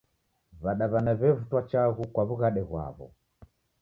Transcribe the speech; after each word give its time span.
W'adaw'ana 0.63 1.11
w'evutwa 1.19 1.59
chaghu 1.69 2.03
kwa 2.13 2.23
wughade 2.27 2.61
ghw'o 2.69 3.07